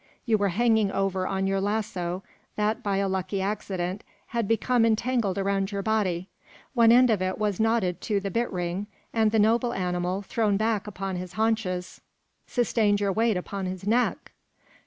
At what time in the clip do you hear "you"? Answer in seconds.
0.25-0.39